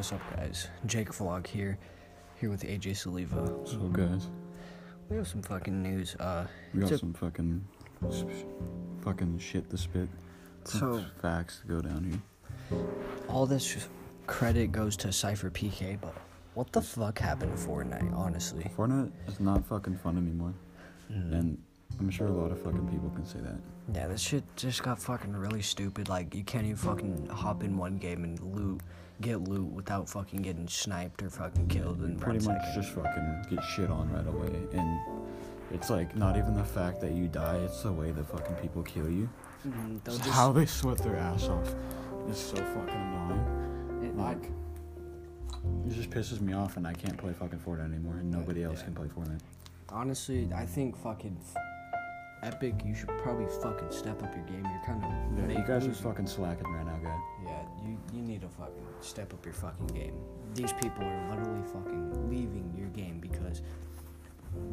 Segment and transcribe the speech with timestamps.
[0.00, 0.66] What's up, guys?
[0.86, 1.76] Jake Vlog here,
[2.40, 3.54] here with AJ Saliva.
[3.66, 4.30] So guys,
[5.10, 6.16] We have some fucking news.
[6.16, 7.62] Uh, we got So- some fucking,
[8.08, 8.24] s-
[9.02, 10.08] fucking shit to spit.
[10.64, 12.80] So- facts to go down here.
[13.28, 13.86] all this
[14.26, 16.14] credit goes to SypherPK, but
[16.54, 18.10] what the fuck happened to Fortnite?
[18.14, 20.54] Honestly, Fortnite is not fucking fun anymore,
[21.10, 21.32] Mhm.
[21.34, 21.62] and
[22.00, 23.58] I'm sure a lot of fucking people can say that.
[23.94, 26.08] yeah, this shit just got fucking really stupid.
[26.08, 28.80] Like, you can't even fucking hop in one game and loot,
[29.20, 32.82] get loot without fucking getting sniped or fucking killed You in pretty one much second.
[32.82, 34.98] just fucking get shit on right away, and
[35.70, 38.82] it's like not even the fact that you die; it's the way that fucking people
[38.82, 39.28] kill you.
[39.68, 41.74] Mm-hmm, it's just- how they sweat their ass off
[42.30, 44.04] is so fucking annoying.
[44.04, 44.50] it- Like,
[45.86, 48.78] it just pisses me off, and I can't play fucking Fortnite anymore, and nobody else
[48.78, 48.84] Yeah.
[48.86, 49.40] can play Fortnite.
[49.90, 51.62] Honestly, I think fucking f-
[52.42, 54.64] Epic, you should probably fucking step up your game.
[54.64, 57.20] You're kind of Yeah, you guys are fucking slacking right now, guys.
[57.44, 60.14] Yeah, you you need to fucking step up your fucking game.
[60.54, 63.62] These people are literally fucking leaving your game because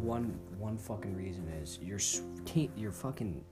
[0.01, 3.43] one one fucking reason is your s- te- your fucking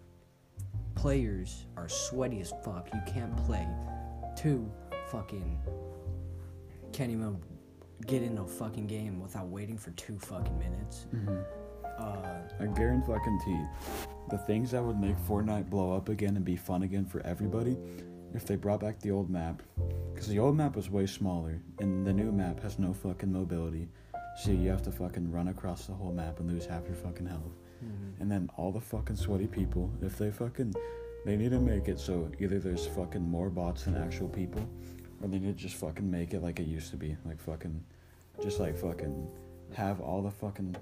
[0.96, 2.90] players are sweaty as fuck.
[2.94, 3.68] You can't play.
[4.38, 4.72] Two,
[5.12, 5.60] fucking
[6.94, 7.38] can't even
[8.08, 11.08] get in a fucking game without waiting for two fucking minutes.
[11.14, 11.42] Mm-hmm.
[11.98, 13.62] Uh, I guarantee fucking tea.
[14.30, 17.78] The things that would make Fortnite blow up again and be fun again for everybody,
[18.34, 19.62] if they brought back the old map,
[20.14, 23.88] because the old map was way smaller, and the new map has no fucking mobility,
[24.44, 27.28] so you have to fucking run across the whole map and lose half your fucking
[27.28, 27.54] health.
[28.20, 30.74] And then all the fucking sweaty people, if they fucking,
[31.26, 34.68] they need to make it so either there's fucking more bots than actual people,
[35.22, 37.84] or they need to just fucking make it like it used to be, like fucking,
[38.42, 39.28] just like fucking,
[39.74, 40.76] have all the fucking,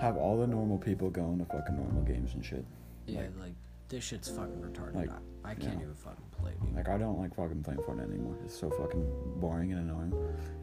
[0.00, 2.64] have all the normal people going to fucking normal games and shit.
[3.06, 3.52] yeah, like- like
[3.88, 4.94] this shit's fucking retarded.
[4.94, 5.10] like,
[5.44, 5.82] I, I can't yeah.
[5.82, 6.52] even fucking play.
[6.62, 6.74] Dude.
[6.74, 8.36] Like I don't like fucking playing Fortnite anymore.
[8.44, 9.04] It's so fucking
[9.40, 10.12] boring and annoying.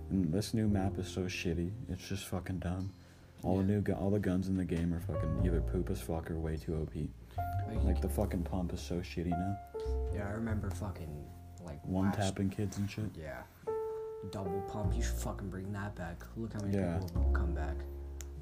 [0.10, 1.72] And this new map is so shitty.
[1.88, 2.92] It's just fucking dumb.
[3.44, 6.02] All the new gu- all the guns in the game are fucking either poop as
[6.02, 6.96] fuck or way too OP.
[7.70, 9.58] Like, Like the fucking pump is so shitty now.
[10.14, 11.10] Yeah, I remember fucking
[11.64, 13.06] like One last- tapping kids and shit.
[13.20, 13.42] Yeah,
[14.30, 14.94] double pump.
[14.96, 16.24] You should fucking bring that back.
[16.38, 17.00] Look how many Yeah.
[17.00, 17.76] people will come back.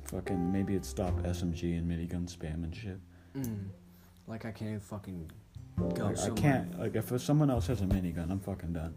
[0.03, 2.99] Fucking maybe it stop SMG and minigun spam and shit.
[3.35, 3.67] Mm.
[4.27, 5.31] Like I can't even fucking
[5.95, 6.05] go.
[6.07, 8.93] Like, I can't like if someone else has a minigun, I'm fucking done.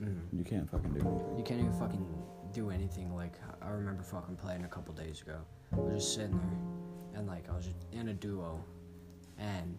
[0.00, 0.20] Mm.
[0.32, 1.38] You can't fucking do anything.
[1.38, 2.06] You can't even fucking
[2.52, 3.14] do anything.
[3.14, 5.38] Like I remember fucking playing a couple days ago.
[5.72, 8.62] I was just sitting there, and like I was just in a duo,
[9.38, 9.78] and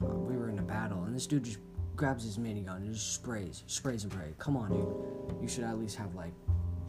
[0.00, 1.58] we were in a battle, and this dude just
[2.00, 4.32] grabs his minigun and just sprays, sprays and prays.
[4.38, 5.42] Come on, dude.
[5.42, 6.32] You should at least have like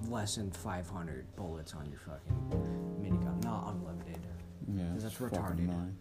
[0.08, 4.26] less than 500 bullets on your fucking minigun, not unlimited.
[4.74, 5.68] Yeah, That's retarded.
[5.68, 5.98] fucking.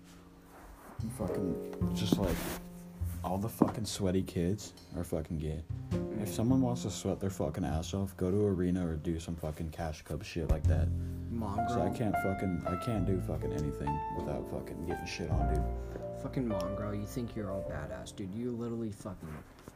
[1.18, 2.36] Fucking just like
[3.24, 5.64] all the fucking sweaty kids are fucking gay.
[6.22, 6.32] If mm.
[6.32, 9.70] someone wants to sweat their fucking ass off, go to arena or do some fucking
[9.70, 10.86] cash cup shit like that.
[11.32, 11.68] Mongrel.
[11.68, 15.64] So I can't fucking I can't do fucking anything without fucking getting shit on, dude.
[16.22, 18.34] Fucking mongrel, you think you're all badass, dude.
[18.34, 19.28] You literally fucking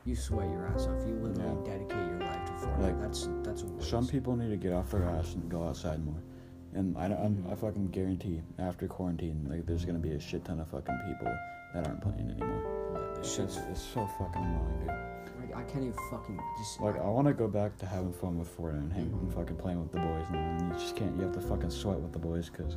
[0.05, 1.07] you sweat your ass off.
[1.07, 1.73] You literally Yeah.
[1.73, 2.81] dedicate your life to Fortnite.
[2.83, 3.65] Like, that's that's.
[3.89, 6.21] Some people need to get off their ass and go outside more.
[6.75, 10.61] And I, I'm, I fucking guarantee after quarantine, like there's gonna be a shit ton
[10.61, 11.33] of fucking people
[11.73, 12.63] that aren't playing anymore.
[12.93, 14.89] Yeah, this It's, shit's it's so fucking annoying, dude.
[15.41, 18.39] like I can't even fucking just Like I want to go back to having fun
[18.39, 19.21] with Fortnite and, hang, Mhm.
[19.23, 21.15] and fucking playing with the boys, and you just can't.
[21.17, 22.77] You have to fucking sweat with the boys because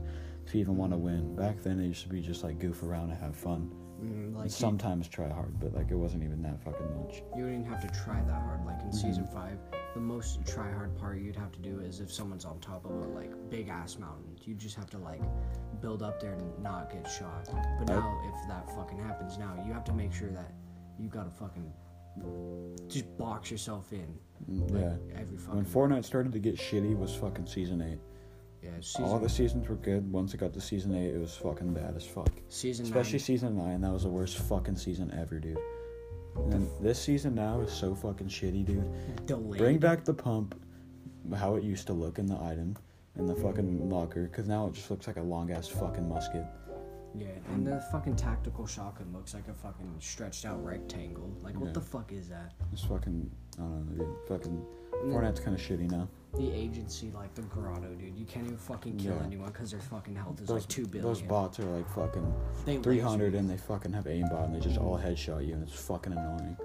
[0.53, 3.09] you even want to win, back then it used to be just like goof around
[3.11, 3.71] and have fun.
[4.01, 7.23] mm, like and sometimes try hard, but like it wasn't even that fucking much.
[7.35, 8.63] you didn't have to try that hard.
[8.65, 9.33] Like in season Mhm.
[9.33, 9.57] five,
[9.95, 12.91] the most try hard part you'd have to do is if someone's on top of
[12.91, 15.21] a like big ass mountain, you just have to like
[15.81, 17.45] build up there and not get shot.
[17.79, 20.53] But I- now if that fucking happens now, you have to make sure that
[20.99, 21.71] you gotta fucking
[22.87, 24.07] just box yourself in.
[24.49, 25.19] Mm, like, Yeah.
[25.21, 27.99] Every fucking When Fortnite started to get shitty was fucking season eight.
[28.61, 30.11] Yeah season All the seasons were good.
[30.11, 32.29] Once it got to season eight, it was fucking bad as fuck.
[32.49, 35.57] season Especially nine, season nine, that was the worst fucking season ever, dude.
[36.51, 39.25] And this season now is so fucking shitty, dude.
[39.25, 39.57] delayed.
[39.59, 40.59] Bring back the pump,
[41.35, 42.77] how it used to look in the item,
[43.17, 46.45] in the fucking locker, because now it just looks like a long ass fucking musket.
[47.15, 51.31] Yeah, and the fucking tactical shotgun looks like a fucking stretched out rectangle.
[51.41, 51.73] Like, what Yeah.
[51.73, 52.53] the fuck is that?
[52.71, 54.15] It's fucking, I don't know, dude.
[54.27, 54.65] Fucking,
[55.05, 56.07] Fortnite's kind of shitty now.
[56.35, 58.15] The agency, like the grotto, dude.
[58.17, 59.23] You can't even fucking kill Yeah.
[59.25, 61.03] anyone because their fucking health is Those, like two billion.
[61.03, 62.33] those bots are like fucking
[62.65, 65.63] They 300 laser and they fucking have aimbot and they just all headshot you and
[65.63, 66.55] it's fucking annoying.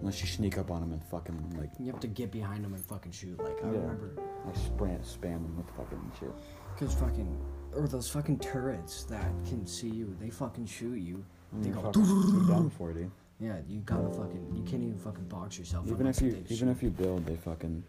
[0.00, 2.74] Unless you sneak up on them and fucking like, You have to get behind them
[2.74, 3.38] and fucking shoot.
[3.38, 3.78] Like I Yeah.
[3.78, 4.10] remember,
[4.44, 6.32] like spam, spam them with fucking shit.
[6.76, 7.38] cause fucking
[7.76, 10.14] or those fucking turrets that can see you.
[10.20, 11.24] They fucking shoot you.
[11.52, 11.82] And They you're go.
[11.92, 13.10] fucking you're done for, dude.
[13.40, 14.54] Yeah, you gotta fucking.
[14.54, 15.86] You can't even fucking box yourself.
[15.86, 17.82] Even unless if you they even if you build, they fucking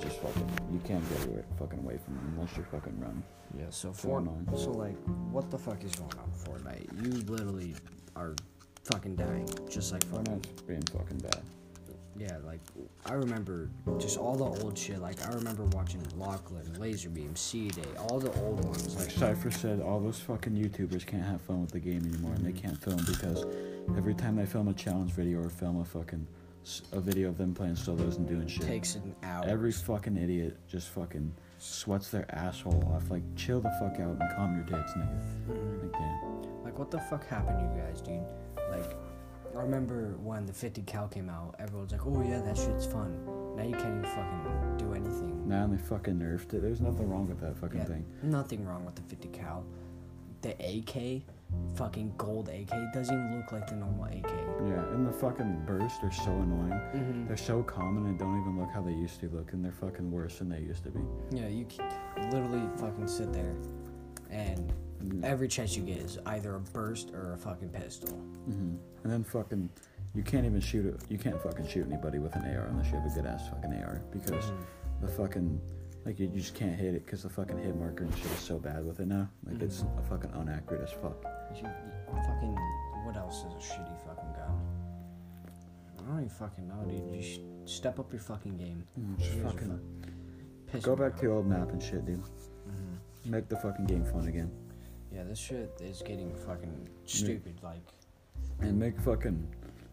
[0.00, 3.22] just fucking you can't get away, fucking away from them unless you're fucking run.
[3.58, 4.96] Yeah, so So for so like,
[5.30, 6.86] what the fuck is going on Fortnite?
[7.04, 7.74] You literally
[8.16, 8.34] are
[8.84, 11.40] fucking dying, just like fucking Fortnite's being fucking bad.
[12.16, 12.36] yeah.
[12.44, 12.60] Like
[13.06, 14.98] I remember just all the old shit.
[14.98, 18.96] Like I remember watching Lachlan, LazarBeam, C Day, all the old ones.
[18.96, 22.44] Like Sypher said, all those fucking YouTubers can't have fun with the game anymore, and
[22.44, 22.62] they Mhm.
[22.62, 23.44] can't film because
[23.96, 26.26] every time they film a challenge video or film a fucking
[26.92, 29.44] a video of them playing solos and doing shit, takes an hour.
[29.46, 33.10] every fucking idiot just fucking sweats their asshole off.
[33.10, 35.20] Like, chill the fuck out and calm your tits, nigga.
[35.48, 35.82] Mhm.
[35.82, 36.64] Like, damn.
[36.64, 38.22] Like what the fuck happened, to you guys, dude?
[38.70, 38.96] Like
[39.56, 43.16] I remember when the 50 cal came out, everyone's like, "Oh yeah, that shit's fun."
[43.56, 45.48] Now you can't even fucking do anything.
[45.48, 46.62] Now they fucking nerfed it.
[46.62, 48.04] There's nothing wrong with that fucking Yeah, thing.
[48.22, 49.64] Nothing wrong with the 50 cal.
[50.42, 51.24] The AK,
[51.76, 54.26] fucking gold AK, doesn't even look like the normal AK.
[54.66, 56.70] Yeah, and the fucking bursts are so annoying.
[56.94, 57.26] Mm-hmm.
[57.26, 60.10] They're so common and don't even look how they used to look, and they're fucking
[60.10, 61.00] worse than they used to be.
[61.30, 61.66] Yeah, you
[62.32, 63.54] literally fucking sit there,
[64.30, 64.72] and
[65.24, 68.10] every chance you get is either a burst or a fucking pistol.
[68.10, 68.74] hmm
[69.04, 69.70] And then fucking,
[70.14, 71.00] you can't even shoot it.
[71.08, 73.72] You can't fucking shoot anybody with an AR unless you have a good ass fucking
[73.74, 74.56] AR because Mhm.
[75.00, 75.60] the fucking,
[76.04, 78.38] like you, you just can't hit it because the fucking hit marker and shit is
[78.40, 79.28] so bad with it now.
[79.44, 79.98] Like it's Mhm.
[79.98, 81.22] a fucking inaccurate as fuck.
[81.54, 82.56] You, you fucking.
[83.04, 84.60] What else is a shitty fucking gun?
[85.98, 87.14] I don't even fucking know, dude.
[87.24, 88.84] You step up your fucking game.
[89.18, 90.10] Just guys are fucking fu-
[90.72, 91.18] piss go back off.
[91.20, 92.20] to your old map and shit, dude.
[92.20, 93.30] Mhm.
[93.30, 94.50] Make the fucking game fun again.
[95.12, 97.60] Yeah, this shit is getting fucking stupid.
[97.62, 97.82] Like,
[98.60, 99.46] and make fucking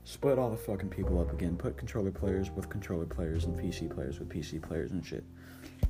[0.05, 1.57] split all the fucking people up again.
[1.57, 5.23] Put controller players with controller players and PC players with PC players and shit.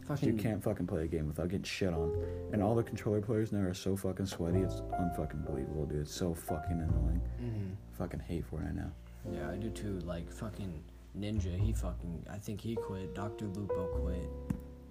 [0.08, 0.36] fucking.
[0.36, 2.12] You can't fucking play a game without getting shit on.
[2.52, 4.60] And all the controller players now are so fucking sweaty.
[4.62, 6.02] It's unfucking believable, dude.
[6.02, 7.22] It's so fucking annoying.
[7.38, 8.92] hmm Fucking hate Fortnite now.
[9.32, 10.00] Yeah, I do too.
[10.00, 10.84] Like fucking
[11.18, 12.26] Ninja, he fucking.
[12.30, 13.14] I think he quit.
[13.16, 14.30] Doctor Lupo quit.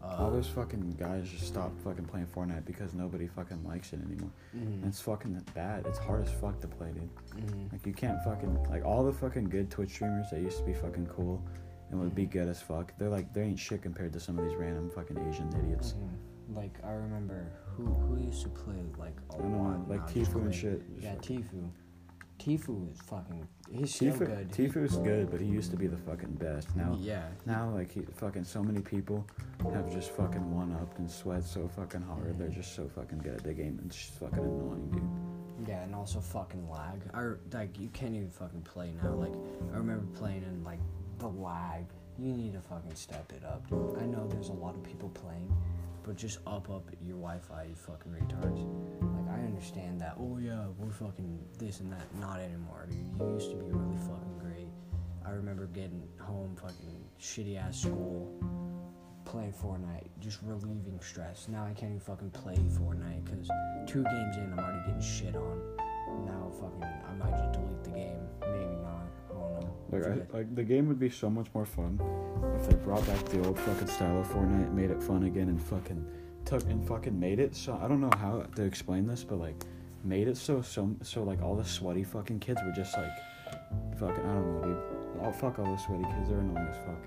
[0.04, 4.00] Uh, all those fucking guys just stopped fucking playing Fortnite because nobody fucking likes it
[4.04, 4.30] anymore.
[4.54, 5.86] mhm, it's fucking bad.
[5.86, 7.08] It's hard as fuck to play, dude.
[7.46, 7.72] mhm.
[7.72, 10.74] Like you can't fucking like all the fucking good Twitch streamers that used to be
[10.74, 11.42] fucking cool
[11.90, 12.92] and would be good as fuck.
[12.98, 15.94] They're like they ain't shit compared to some of these random fucking Asian idiots.
[15.94, 16.54] Mhm.
[16.56, 19.88] Like I remember who who used to play like a lot.
[19.88, 20.82] like Tfue and shit.
[21.00, 21.70] Yeah, Tfue.
[22.44, 23.46] Tfue is fucking.
[23.70, 24.50] He's still Tfue, good.
[24.50, 26.74] Tfue's good, but he used to be the fucking best.
[26.76, 27.22] Now, Yeah.
[27.46, 29.26] now like he fucking so many people
[29.72, 32.38] have just fucking one upped and sweat so fucking hard.
[32.38, 33.80] They're just so fucking good at the game.
[33.86, 35.68] It's just fucking annoying, dude.
[35.68, 37.00] Yeah, and also fucking lag.
[37.14, 39.14] I like you can't even fucking play now.
[39.14, 39.32] Like
[39.72, 40.80] I remember playing in like
[41.18, 41.86] the lag.
[42.18, 43.96] You need to fucking step it up, dude.
[44.00, 45.50] I know there's a lot of people playing,
[46.04, 48.62] but just up up your Wi-Fi, you fucking retards.
[49.00, 50.14] Like I understand that.
[50.18, 52.06] Oh yeah, we're fucking this and that.
[52.20, 52.86] Not anymore.
[53.18, 54.68] You used to be really fucking great.
[55.26, 58.30] I remember getting home fucking shitty ass school,
[59.24, 61.48] playing Fortnite, just relieving stress.
[61.48, 63.48] Now I can't even fucking play Fortnite because
[63.86, 65.60] two games in, I'm already getting shit on.
[66.26, 68.20] Now fucking, I might just delete the game.
[68.42, 68.93] Maybe not.
[70.02, 70.22] I don't know.
[70.22, 72.00] Like, I, like the game would be so much more fun
[72.56, 75.60] if they brought back the old fucking style of Fortnite, made it fun again, and
[75.60, 76.04] fucking
[76.44, 77.78] took and fucking made it so.
[77.82, 79.54] I don't know how to explain this, but like
[80.04, 83.12] made it so so so like all the sweaty fucking kids were just like
[83.98, 84.24] fucking.
[84.24, 84.82] I don't know, dude.
[85.22, 86.28] Oh fuck all those sweaty kids.
[86.28, 87.02] They're annoying as fuck.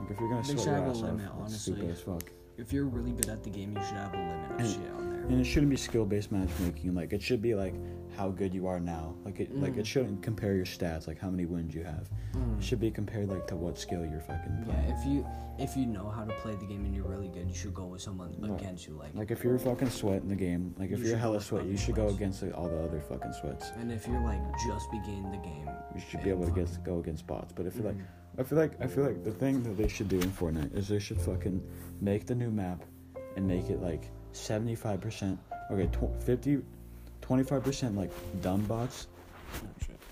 [0.00, 2.12] Like if you're gonna They sweat your ass limit, off, it's stupid honestly.
[2.12, 2.30] as fuck.
[2.58, 5.10] if you're really good at the game, you should have a limit of shit on
[5.10, 5.15] there.
[5.28, 6.94] And it shouldn't be skill based matchmaking.
[6.94, 7.74] Like it should be like
[8.16, 9.14] how good you are now.
[9.24, 9.78] Like it like Mm.
[9.78, 12.08] it shouldn't compare your stats, like how many wins you have.
[12.32, 12.58] Mm.
[12.58, 15.26] It should be compared like to what skill you're fucking Yeah, if you
[15.58, 17.86] if you know how to play the game and you're really good, you should go
[17.86, 18.60] with someone Right.
[18.60, 18.94] against you.
[18.94, 21.76] Like, Like if you're fucking sweating the game, like if You are hella sweat, you
[21.78, 23.70] should go against like, all the other fucking sweats.
[23.78, 26.98] and if you're like just beginning the game, You should be able to get go
[27.00, 27.52] against bots.
[27.52, 28.04] But if you're like, Mhm.
[28.38, 30.88] I feel like I feel like the thing that they should do in Fortnite is
[30.88, 31.60] they should fucking
[32.00, 32.84] make the new map
[33.36, 35.38] and make it like 75%,
[35.70, 36.58] okay, tw- 50,
[37.22, 38.10] 25% like
[38.42, 39.08] dumb bots,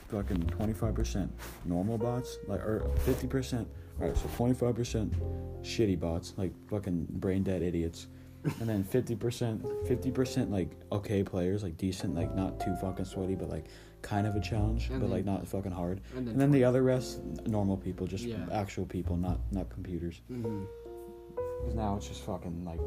[0.09, 1.28] fucking 25%
[1.64, 3.66] normal bots, like or 50%.
[4.00, 5.11] All right, so 25%
[5.62, 8.09] shitty bots, like fucking brain dead idiots.
[8.61, 13.49] and then 50% 50% like okay players like decent like not too fucking sweaty but
[13.49, 13.64] like
[14.02, 16.50] kind of a challenge And but then- like not fucking hard and then, and then
[16.50, 18.45] the other rest normal people just Yeah.
[18.52, 20.62] actual people not not computers mm-hmm.
[21.61, 22.81] because now it's just fucking like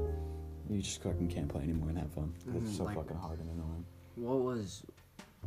[0.70, 2.34] you just fucking can't play anymore and have fun.
[2.56, 4.84] It's so like- fucking hard and annoying What was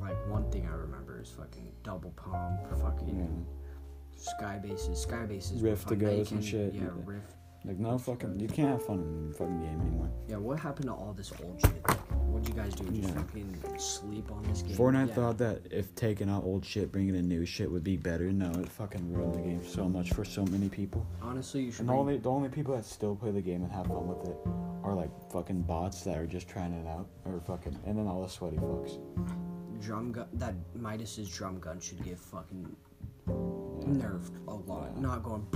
[0.01, 4.23] like one thing I remember is fucking double pump, fucking yeah.
[4.39, 6.17] sky bases, sky bases, Rift were to fun.
[6.17, 6.75] Goes and shit.
[6.75, 7.35] Yeah, rift.
[7.65, 10.11] Like no fucking, you can't have fun in fucking game anymore.
[10.29, 11.85] Yeah, what happened to all this old shit?
[12.31, 12.85] Like, what'd you guys do?
[12.91, 13.23] Just Yeah.
[13.23, 14.77] fucking sleep on this game?
[14.77, 15.15] Fortnite yeah.
[15.15, 18.31] thought that if taking out old shit, bringing in new shit would be better.
[18.33, 21.07] No, it fucking ruined the game so much for so many people.
[21.23, 21.81] Honestly, you should.
[21.81, 24.29] And the only the only people that still play the game and have fun with
[24.29, 24.37] it
[24.85, 28.23] are like fucking bots that are just trying it out, or fucking, and then all
[28.23, 28.99] the sweaty fucks.
[29.81, 32.77] drum gun that Midas's drum gun should get fucking
[33.29, 34.93] nerfed a lot.
[34.95, 35.01] Yeah.
[35.01, 35.47] Not going.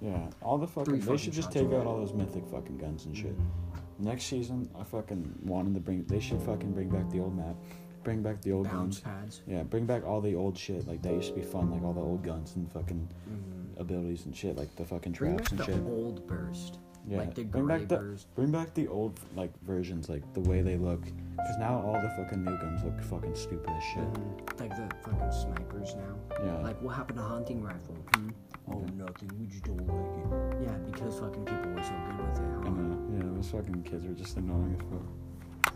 [0.00, 0.84] Yeah, all the fucking.
[0.84, 3.32] Three they fucking should just take out all those mythic fucking guns and shit.
[3.38, 3.63] Mm-hmm.
[4.04, 6.04] Next season, I fucking wanted to bring.
[6.04, 7.56] They should fucking bring back the old map,
[8.02, 9.00] bring back the old Bounce guns.
[9.00, 9.42] pads.
[9.46, 11.94] Yeah, bring back all the old shit like that used to be fun, like all
[11.94, 13.80] the old guns and fucking Mhm.
[13.80, 15.98] abilities and shit, like the fucking traps Bring traps back and the shit.
[16.04, 16.78] old burst.
[17.06, 18.34] Yeah, like the bring gray back the burst.
[18.34, 21.02] bring back the old like versions, like the way they look.
[21.36, 24.02] Cause now all the fucking new guns look fucking stupid as shit.
[24.14, 24.60] Mhm.
[24.60, 26.16] Like the fucking snipers now.
[26.44, 26.58] Yeah.
[26.62, 27.96] Like what happened to hunting rifle?
[28.14, 28.30] Hmm?
[28.70, 28.94] Oh, Okay.
[28.96, 29.30] nothing.
[29.38, 30.62] We just don't like it.
[30.66, 32.42] Yeah, because fucking people were so good with it.
[32.62, 32.68] Huh?
[32.68, 35.74] and uh, yeah, those fucking kids are just annoying as fuck.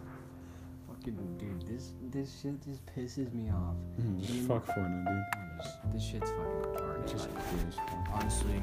[0.88, 3.76] Fucking dude, this this shit just pisses me off.
[4.20, 4.46] Just Mm.
[4.48, 5.24] fuck Fortnite, dude.
[5.60, 7.10] I This shit's fucking retarded.
[7.10, 8.08] Just like, cool as fuck.
[8.14, 8.60] honestly,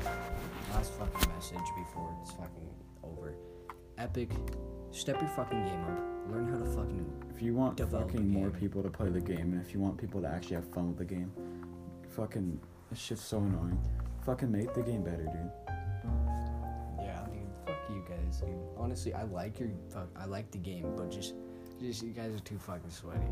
[0.74, 2.70] last fucking message before it's fucking
[3.04, 3.36] over.
[3.98, 4.30] Epic,
[4.92, 6.32] step your fucking game up.
[6.32, 7.06] Learn how to fucking.
[7.34, 10.22] If you want fucking more people to play the game, and if you want people
[10.22, 11.32] to actually have fun with the game,
[12.16, 13.80] fucking this shit's so annoying.
[14.26, 15.52] Fucking make the game better, dude.
[17.00, 17.48] Yeah, dude.
[17.66, 18.50] Fuck you guys, dude.
[18.78, 20.10] Honestly, I like your fuck.
[20.20, 21.36] I like the game, but just,
[21.80, 23.28] just you guys are too fucking sweaty.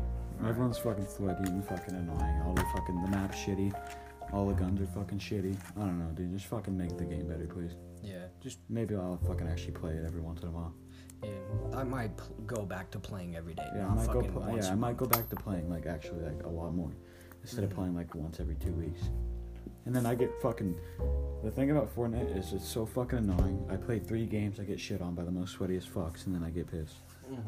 [0.46, 2.42] Everyone's fucking sweaty and fucking annoying.
[2.46, 3.72] All the fucking the map's shitty.
[4.34, 5.56] All the guns are fucking shitty.
[5.76, 6.32] I don't know, dude.
[6.32, 7.76] Just fucking make the game better, please.
[8.02, 10.74] Yeah, just Maybe I'll fucking actually play it every once in a while.
[11.22, 11.30] yeah.
[11.78, 13.66] I might pl- go back to playing every day.
[13.76, 14.20] Yeah, I might go.
[14.22, 16.90] Pl- yeah, I might go back to playing like actually like a lot more
[17.42, 17.74] instead of Mhm.
[17.76, 19.08] playing like once every two weeks.
[19.86, 20.74] And then I get fucking.
[21.44, 23.64] The thing about Fortnite is it's so fucking annoying.
[23.70, 26.42] I play three games, I get shit on by the most sweatiest fucks, and then
[26.42, 26.96] I get pissed.
[27.30, 27.40] Mhm.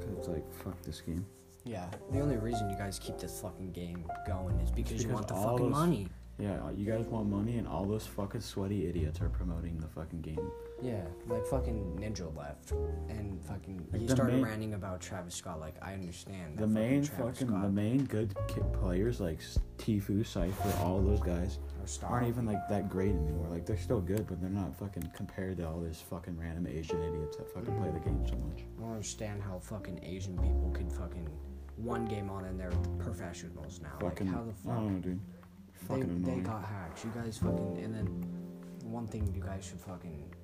[0.00, 1.26] Cause it's like fuck this game.
[1.68, 5.28] Yeah, the only reason you guys keep this fucking game going is because, you want
[5.28, 6.08] the fucking those- money.
[6.40, 10.20] Yeah, you guys want money, and all those fucking sweaty idiots are promoting the fucking
[10.20, 10.38] game.
[10.80, 12.70] Yeah, like fucking Ninja left,
[13.08, 15.58] and fucking Like he started main- ranting about Travis Scott.
[15.58, 16.56] Like I understand.
[16.56, 19.40] The main Travis fucking, Scott the main good ki- players like
[19.78, 21.58] Tfue, Sypher, all those guys
[22.04, 23.48] aren't even like that great anymore.
[23.50, 27.02] Like they're still good, but they're not fucking compared to all these fucking random Asian
[27.02, 28.62] idiots that fucking play the game so much.
[28.78, 31.28] I don't understand how fucking Asian people can fucking
[31.78, 33.96] one game on and they're professionals now.
[34.00, 35.20] Fucking, like how the I fuck don't know, dude.
[35.20, 36.42] they, Fucking they annoying.
[36.44, 37.04] got hacked.
[37.04, 38.06] You guys fucking and then
[38.90, 40.34] one thing you guys should fucking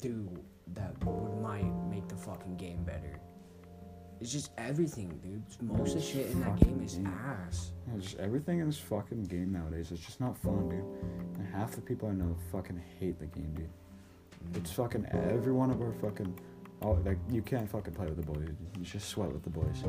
[0.00, 0.28] do
[0.74, 3.20] that would might make the fucking game better.
[4.20, 5.42] It's just everything, dude.
[5.62, 7.06] Most of the shit in that game is game.
[7.06, 7.70] ass.
[7.86, 10.84] Yeah, just everything in this fucking game nowadays is just not fun, dude.
[11.38, 13.70] And half the people I know fucking hate the game, dude.
[14.54, 16.36] It's fucking every one of our fucking.
[16.80, 18.48] Oh, like you can't fucking play with the boys.
[18.78, 19.82] You just sweat with the boys.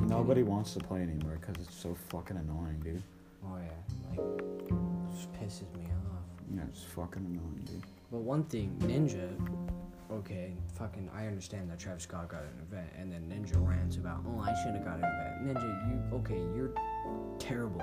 [0.00, 3.02] Nobody wants to play anymore because it's so fucking annoying, dude.
[3.46, 3.70] Oh yeah,
[4.10, 4.18] like
[4.68, 4.74] it
[5.12, 6.24] just pisses me off.
[6.52, 7.82] Yeah, it's fucking annoying, dude.
[8.10, 9.28] But one thing, Ninja,
[10.12, 14.22] okay, fucking, I understand that Travis Scott got an event, and then Ninja rants about,
[14.26, 15.58] oh, I should have got an event.
[15.58, 16.70] Ninja, you, okay, you're
[17.38, 17.82] terrible.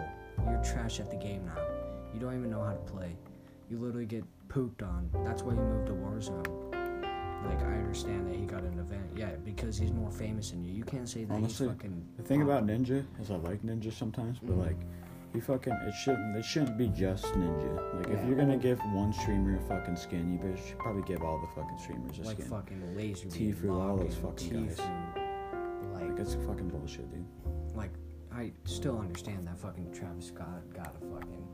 [0.49, 1.61] You're trash at the game now.
[2.13, 3.15] You don't even know how to play.
[3.69, 5.09] You literally get pooped on.
[5.25, 6.70] That's why you moved to Warzone.
[7.45, 9.03] Like, I understand that he got an event.
[9.15, 10.71] Yeah, because he's more famous than you.
[10.73, 12.05] You can't say that Honestly, he's fucking.
[12.17, 14.59] The thing about Ninja is I like Ninja sometimes, but Mhm.
[14.65, 14.77] like,
[15.33, 17.95] he fucking it shouldn't it shouldn't be just Ninja.
[17.97, 18.13] Like, Yeah.
[18.15, 21.47] if you're gonna give one streamer a fucking skin, you should probably give all the
[21.47, 22.51] fucking streamers a Like skin.
[22.51, 23.27] Like fucking laser.
[23.27, 24.79] Tfue, all those fucking guys.
[24.79, 27.25] Like, Like, it's fucking bullshit, dude.
[27.75, 27.91] like
[28.31, 31.45] I still understand that fucking Travis Scott got a fucking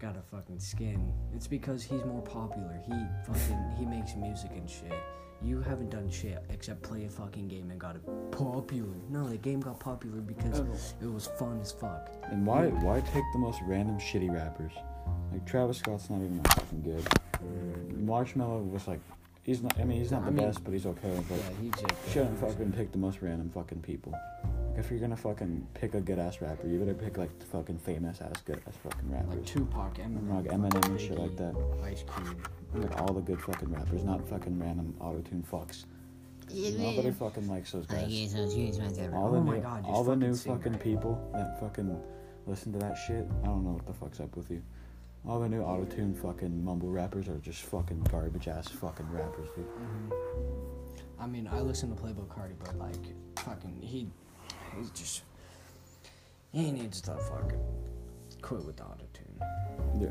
[0.00, 1.12] got a fucking skin.
[1.34, 2.80] It's because he's more popular.
[2.86, 2.94] He
[3.26, 4.94] fucking he makes music and shit.
[5.42, 8.94] You haven't done shit except play a fucking game and got it popular.
[9.10, 11.04] No, the game got popular because oh.
[11.04, 12.10] it was fun as fuck.
[12.30, 14.72] And why why take the most random shitty rappers?
[15.32, 17.04] Like Travis Scott's not even that fucking good.
[17.44, 18.06] Mm.
[18.06, 19.00] Marshmello was like,
[19.42, 19.78] he's not.
[19.78, 21.22] I mean, he's not I the mean- best, but he's okay.
[21.28, 24.14] But Yeah, he just shouldn't fucking pick the most random fucking people.
[24.70, 27.46] Like if you're gonna fucking pick a good ass rapper, you better pick like the
[27.46, 29.26] fucking famous ass good ass fucking rapper.
[29.28, 29.50] like rappers.
[29.50, 31.54] Tupac, Eminem, Like Eminem and shit like that.
[31.84, 32.48] Ice Cube.
[32.74, 35.84] Like all the good fucking rappers, not fucking random auto tune fucks.
[36.52, 38.02] Nobody fucking likes those guys.
[39.12, 40.82] All Oh the my new, God, all the new fucking sing fucking right.
[40.82, 41.96] people that fucking
[42.46, 43.26] listen to that shit.
[43.42, 44.62] I don't know what the fuck's up with you.
[45.28, 49.48] All the new auto tune fucking mumble rappers are just fucking garbage ass fucking rappers,
[49.54, 49.66] dude.
[49.66, 50.12] Mm-hmm.
[51.20, 52.96] I mean, I listen to Playboi Carti, but like,
[53.36, 54.08] fucking, he,
[54.76, 55.22] he's just,
[56.52, 57.60] he needs to fucking
[58.42, 60.00] quit with the autotune.
[60.00, 60.08] Yeah.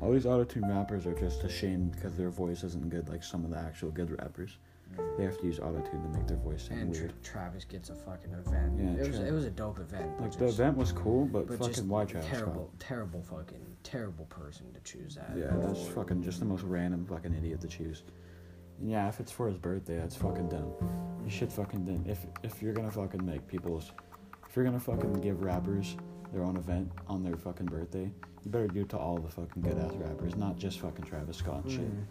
[0.00, 3.50] All these autotune rappers are just ashamed because their voice isn't good like some of
[3.50, 4.58] the actual good rappers.
[4.96, 5.18] Mm.
[5.18, 7.12] They have to use autotune to make their voice sound And weird.
[7.22, 8.72] Tra- Travis gets a fucking event.
[8.78, 10.20] Yeah, it was it was a dope event.
[10.20, 12.80] Like the event was cool, but, but fucking why Travis terrible, Scott?
[12.80, 15.32] terrible fucking terrible person to choose that.
[15.36, 18.02] Yeah, that's fucking just the most random fucking idiot to choose.
[18.80, 20.72] And yeah, if it's for his birthday, that's fucking dumb.
[21.24, 23.92] You should fucking then if if you're gonna fucking make people's
[24.48, 25.96] if you're gonna fucking give rappers
[26.32, 28.10] their own event on their fucking birthday,
[28.44, 31.38] you better do it to all the fucking good ass rappers, not just fucking Travis
[31.38, 31.80] Scott and shit.
[31.80, 32.04] Mhm.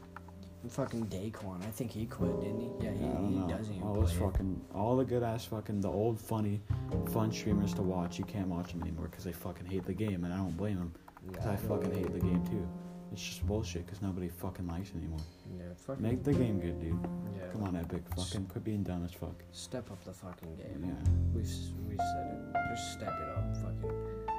[0.63, 2.71] And fucking Daequan, I think he quit, didn't he?
[2.81, 3.47] Yeah, he, Yeah, I he know.
[3.47, 6.61] doesn't even all those fucking all the good ass fucking the old funny
[7.07, 10.23] fun streamers to watch, you can't watch them anymore because they fucking hate the game,
[10.25, 10.91] and I don't blame them
[11.27, 12.67] because Yeah, I fucking hate the game too.
[13.11, 15.19] It's just bullshit because nobody fucking likes it anymore.
[15.57, 16.03] Yeah, uh, fucking.
[16.03, 16.97] Make the game good, dude.
[17.35, 18.03] yeah, Come on, Epic.
[18.15, 19.35] Fucking quit being dumb as fuck.
[19.51, 20.83] Step up the fucking game.
[20.85, 21.11] Yeah.
[21.33, 21.49] We've
[21.87, 22.75] we've said it.
[22.75, 23.55] Just step it up.
[23.57, 23.91] Fucking.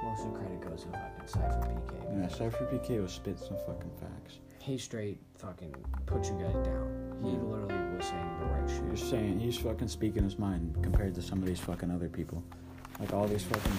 [0.03, 2.19] Most of the credit goes to fucking SypherPK.
[2.21, 4.39] Yeah, SypherPK was spit some fucking facts.
[4.59, 7.19] He straight fucking put you guys down.
[7.21, 7.37] He Yeah.
[7.37, 9.09] literally was saying the right shit.
[9.09, 12.41] saying he's fucking speaking his mind compared to some of these fucking other people.
[12.99, 13.71] Like all these fucking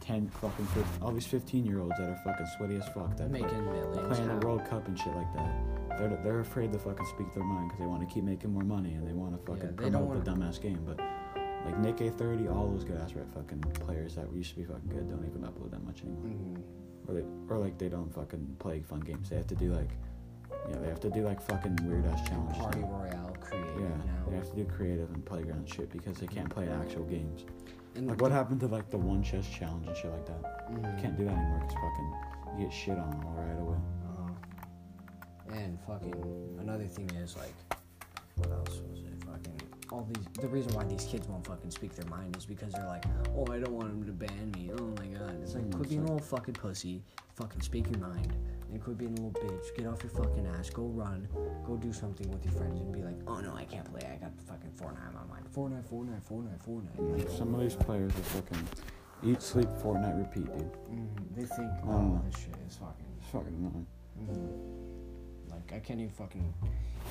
[0.00, 3.30] 10 fucking, fif- all these 15 year olds that are fucking sweaty as fuck that
[3.30, 4.08] play, Making millions.
[4.16, 5.52] playing the World Cup and shit like that.
[5.98, 8.62] They're, they're afraid to fucking speak their mind because they want to keep making more
[8.64, 10.80] money and they want to fucking don't promote the dumbass game.
[10.84, 10.98] But
[11.64, 15.08] like NickEh30, all those good ass red fucking players that used to be fucking good
[15.08, 16.24] don't even upload that much anymore.
[16.26, 16.62] Mhm.
[17.08, 19.28] or they or like they don't fucking play fun games.
[19.30, 19.90] They have to do like
[20.70, 22.58] yeah, they have to do like fucking weird ass challenges.
[22.58, 22.88] Party now.
[23.02, 24.30] Royale creative Yeah, now.
[24.30, 27.44] they have to do creative and playground shit because they can't play actual games.
[27.96, 30.70] And Like what happened to like the one chest challenge and shit like that?
[30.70, 30.96] Mhm.
[30.96, 32.12] You can't do that anymore because fucking
[32.58, 33.78] you get shit on all right away.
[35.52, 37.54] And fucking another thing is like,
[38.36, 39.24] what else was it?
[39.26, 40.24] Fucking all these.
[40.40, 43.04] The reason why these kids won't fucking speak their mind is because they're like,
[43.36, 44.70] oh, I don't want them to ban me.
[44.78, 45.36] Oh my god.
[45.42, 47.02] It's like, Mm, quit being a little fucking pussy.
[47.36, 48.32] Fucking speak your mind.
[48.70, 49.76] And quit being a little bitch.
[49.76, 50.70] Get off your fucking ass.
[50.70, 51.28] Go run.
[51.66, 54.08] Go do something with your friends and be like, oh no, I can't play.
[54.10, 55.46] I got fucking Fortnite on my mind.
[55.54, 57.18] Fortnite, Fortnite, Fortnite, Fortnite.
[57.18, 58.66] Like, Some of these players are fucking
[59.24, 60.72] eat, sleep, Fortnite, repeat, dude.
[60.90, 63.86] mhm, they think, I oh, don't this shit is fucking It's fucking annoying.
[64.18, 64.91] Mhm.
[65.52, 66.52] Like I can't even fucking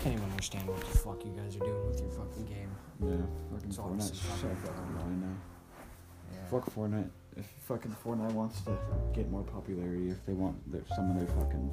[0.04, 2.72] can't even understand what the fuck you guys are doing with your fucking game.
[3.04, 3.18] Yeah,
[3.54, 5.22] fucking It's all Fortnite's just so fucking fucking dumb.
[5.22, 6.34] now.
[6.34, 6.48] Yeah.
[6.50, 7.10] Fuck Fortnite.
[7.38, 8.78] If fucking Fortnite wants to
[9.14, 11.72] get more popularity, if they want their, some of their fucking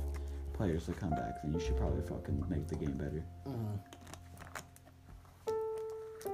[0.53, 3.25] players to come back, then you should probably fucking make the game better.
[3.47, 3.79] Mhm.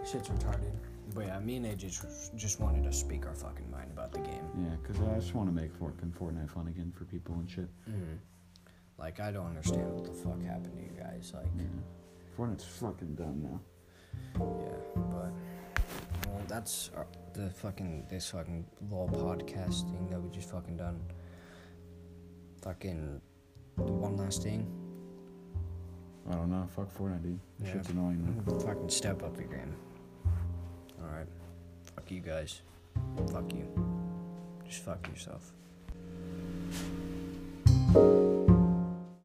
[0.07, 0.73] Shit's retarded.
[1.15, 4.19] But yeah, me and AJ just, just wanted to speak our fucking mind about the
[4.21, 4.45] game.
[4.59, 7.69] Yeah, because I just want to make fucking Fortnite fun again for people and shit.
[7.89, 8.15] Mm-hmm.
[8.99, 11.33] Like I don't understand what the fuck happened to you guys.
[11.35, 11.47] Like.
[12.39, 13.61] Fortnite's fucking dumb now.
[14.41, 15.33] yeah, but
[16.27, 21.01] well, that's our, the fucking this fucking little podcast thing that we just fucking done.
[22.63, 23.21] Fucking
[23.77, 24.67] the one last thing.
[26.29, 26.67] I don't know.
[26.75, 27.39] Fuck Fortnite, dude.
[27.61, 27.73] That Yeah.
[27.75, 28.25] shit's annoying.
[28.25, 28.43] Man.
[28.47, 29.75] Mm, Fucking step up your game.
[31.03, 31.27] Alright.
[31.83, 32.63] Fuck you guys.
[33.31, 33.69] Fuck you.
[34.67, 35.53] Just fuck yourself.